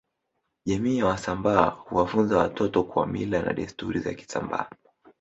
[0.65, 4.69] Jamii ya wasambaa huwafunza watoto kwa Mila na desturi za kisambaa